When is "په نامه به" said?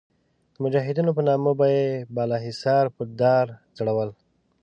1.17-1.67